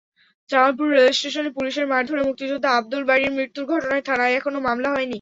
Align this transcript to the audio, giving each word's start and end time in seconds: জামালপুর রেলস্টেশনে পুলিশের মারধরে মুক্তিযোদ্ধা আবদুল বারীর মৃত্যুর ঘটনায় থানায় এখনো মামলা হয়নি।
জামালপুর 0.49 0.87
রেলস্টেশনে 0.91 1.51
পুলিশের 1.57 1.85
মারধরে 1.87 2.21
মুক্তিযোদ্ধা 2.27 2.69
আবদুল 2.71 3.03
বারীর 3.09 3.31
মৃত্যুর 3.37 3.65
ঘটনায় 3.73 4.03
থানায় 4.07 4.35
এখনো 4.35 4.59
মামলা 4.67 4.89
হয়নি। 4.91 5.09